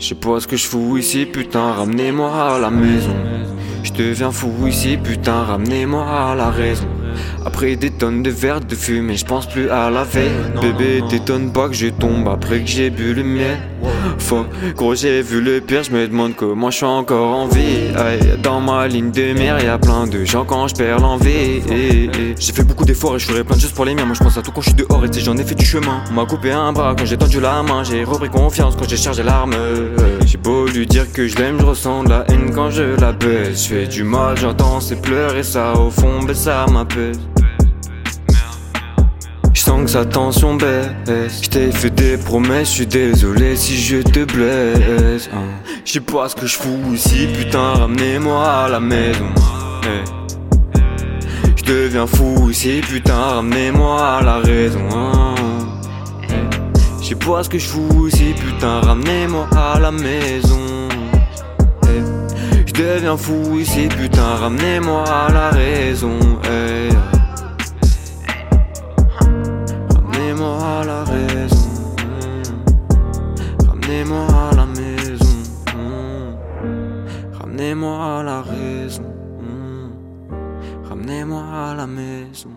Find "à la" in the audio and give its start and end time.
2.32-2.70, 6.06-6.48, 9.68-10.04, 48.46-48.80, 54.18-54.38, 59.56-59.90, 65.04-65.50, 74.30-74.66, 78.18-78.42, 81.42-81.86